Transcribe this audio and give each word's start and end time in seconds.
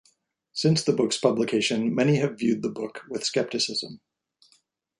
Since 0.53 0.81
the 0.83 0.93
book's 0.93 1.19
publication, 1.19 1.93
many 1.93 2.15
have 2.15 2.39
viewed 2.39 2.63
the 2.63 2.71
book 2.71 3.03
with 3.07 3.23
skepticism. 3.23 4.01